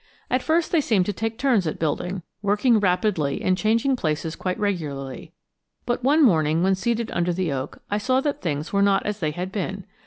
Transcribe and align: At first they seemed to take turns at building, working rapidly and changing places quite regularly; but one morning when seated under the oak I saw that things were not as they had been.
At 0.31 0.41
first 0.41 0.71
they 0.71 0.81
seemed 0.81 1.05
to 1.05 1.13
take 1.13 1.37
turns 1.37 1.67
at 1.67 1.77
building, 1.77 2.23
working 2.41 2.79
rapidly 2.79 3.39
and 3.43 3.55
changing 3.55 3.95
places 3.95 4.35
quite 4.35 4.57
regularly; 4.57 5.31
but 5.85 6.03
one 6.03 6.23
morning 6.25 6.63
when 6.63 6.73
seated 6.73 7.11
under 7.11 7.31
the 7.31 7.51
oak 7.53 7.83
I 7.91 7.99
saw 7.99 8.19
that 8.21 8.41
things 8.41 8.73
were 8.73 8.81
not 8.81 9.05
as 9.05 9.19
they 9.19 9.29
had 9.29 9.51
been. 9.51 9.85